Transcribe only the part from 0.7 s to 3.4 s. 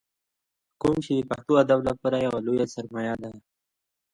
کوم چې پښتو ادب دپاره يوه لويه سرمايه ده۔